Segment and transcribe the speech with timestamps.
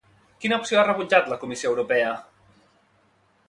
[0.45, 2.11] Quina opció ha rebutjat la Comissió Europea?